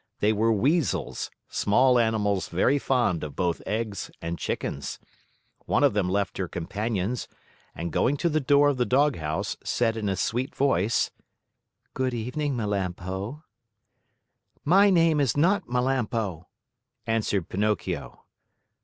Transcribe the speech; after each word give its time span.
They 0.19 0.33
were 0.33 0.51
Weasels, 0.51 1.29
small 1.47 1.99
animals 1.99 2.49
very 2.49 2.79
fond 2.79 3.23
of 3.23 3.35
both 3.35 3.61
eggs 3.67 4.09
and 4.19 4.39
chickens. 4.39 4.97
One 5.67 5.83
of 5.83 5.93
them 5.93 6.09
left 6.09 6.39
her 6.39 6.47
companions 6.47 7.27
and, 7.75 7.91
going 7.91 8.17
to 8.17 8.27
the 8.29 8.39
door 8.39 8.69
of 8.69 8.77
the 8.77 8.85
doghouse, 8.87 9.57
said 9.63 9.95
in 9.95 10.09
a 10.09 10.15
sweet 10.15 10.55
voice: 10.55 11.11
"Good 11.93 12.15
evening, 12.15 12.57
Melampo." 12.57 13.43
"My 14.65 14.89
name 14.89 15.19
is 15.19 15.37
not 15.37 15.67
Melampo," 15.69 16.47
answered 17.05 17.47
Pinocchio. 17.47 18.25